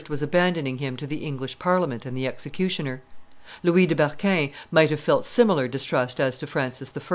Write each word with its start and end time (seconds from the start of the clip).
was 0.09 0.23
abandoning 0.23 0.79
him 0.79 0.97
to 0.97 1.05
the 1.05 1.17
English 1.17 1.59
Parliament 1.59 2.07
and 2.07 2.17
the 2.17 2.25
executioner. 2.25 3.03
Louis 3.61 3.85
de 3.85 3.93
Berquin 3.93 4.51
might 4.71 4.89
have 4.89 4.99
felt 4.99 5.27
similar 5.27 5.67
distrust 5.67 6.19
as 6.19 6.39
to 6.39 6.47
Francis 6.47 6.91
I. 6.97 7.01